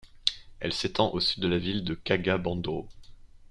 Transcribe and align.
Elle 0.61 0.73
s’étend 0.73 1.11
au 1.13 1.19
sud 1.19 1.43
de 1.43 1.47
la 1.47 1.59
ville 1.59 1.83
de 1.83 1.93
Kaga-Bandoro. 1.93 2.87